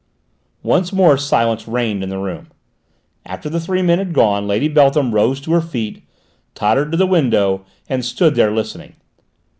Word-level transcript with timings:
Once 0.63 0.91
more 0.91 1.15
silence 1.15 1.67
reigned 1.67 2.01
in 2.01 2.09
the 2.09 2.17
room. 2.17 2.47
After 3.23 3.49
the 3.51 3.59
three 3.59 3.83
men 3.83 3.99
had 3.99 4.15
gone, 4.15 4.47
Lady 4.47 4.67
Beltham 4.67 5.13
rose 5.13 5.39
to 5.41 5.51
her 5.51 5.61
feet, 5.61 6.03
tottered 6.55 6.89
to 6.89 6.97
the 6.97 7.05
window, 7.05 7.65
and 7.87 8.03
stood 8.03 8.33
there 8.33 8.49
listening. 8.49 8.95